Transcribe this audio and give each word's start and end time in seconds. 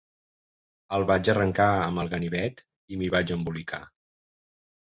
El 0.97 1.05
vaig 1.11 1.29
arrencar 1.33 1.67
amb 1.91 2.03
el 2.05 2.11
ganivet 2.15 2.65
i 2.91 2.99
m'hi 3.03 3.13
vaig 3.17 3.37
embolicar 3.39 3.83